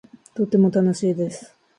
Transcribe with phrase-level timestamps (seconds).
[0.33, 1.55] とても楽しいです